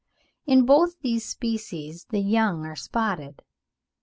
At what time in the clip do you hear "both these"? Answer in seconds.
0.65-1.23